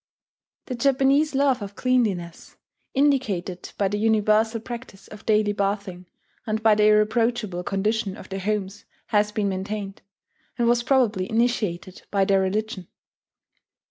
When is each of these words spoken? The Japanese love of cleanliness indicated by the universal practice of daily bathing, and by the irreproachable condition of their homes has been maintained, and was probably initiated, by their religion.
The 0.65 0.73
Japanese 0.73 1.35
love 1.35 1.61
of 1.61 1.75
cleanliness 1.75 2.55
indicated 2.95 3.71
by 3.77 3.87
the 3.87 3.99
universal 3.99 4.59
practice 4.59 5.07
of 5.07 5.27
daily 5.27 5.53
bathing, 5.53 6.07
and 6.47 6.63
by 6.63 6.73
the 6.73 6.85
irreproachable 6.87 7.61
condition 7.63 8.17
of 8.17 8.27
their 8.29 8.39
homes 8.39 8.85
has 9.09 9.31
been 9.31 9.49
maintained, 9.49 10.01
and 10.57 10.67
was 10.67 10.81
probably 10.81 11.29
initiated, 11.29 12.01
by 12.09 12.25
their 12.25 12.41
religion. 12.41 12.87